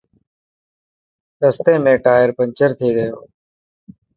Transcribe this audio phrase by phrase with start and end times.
[1.41, 3.15] رستي ۾ ٽائر پينچر ٿي گيو.